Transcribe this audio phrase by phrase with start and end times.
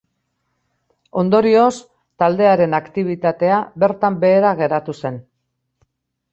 [1.21, 1.73] Ondorioz,
[2.25, 5.25] taldearen aktibitatea bertan behera geratu zen.